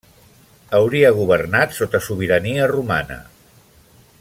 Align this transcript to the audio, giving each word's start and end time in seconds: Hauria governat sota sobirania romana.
Hauria 0.77 1.11
governat 1.17 1.77
sota 1.81 2.01
sobirania 2.07 2.67
romana. 2.73 3.21